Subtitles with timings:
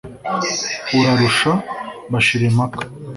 [0.97, 1.51] Urarusha,
[2.11, 2.81] bashira impaka